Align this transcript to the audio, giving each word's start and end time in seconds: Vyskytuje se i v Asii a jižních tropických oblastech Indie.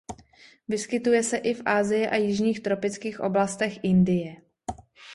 Vyskytuje 0.69 1.23
se 1.23 1.37
i 1.37 1.53
v 1.53 1.61
Asii 1.65 2.07
a 2.07 2.15
jižních 2.15 2.59
tropických 2.59 3.19
oblastech 3.19 3.83
Indie. 3.83 4.35